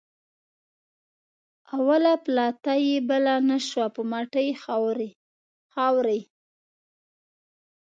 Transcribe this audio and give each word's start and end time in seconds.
اوله 1.75 2.13
پلته 2.25 2.73
یې 2.85 2.97
بله 3.09 3.33
نه 3.49 3.57
شوه 3.67 3.87
په 3.95 4.01
مټې 4.11 4.47
خوارۍ. 5.73 6.21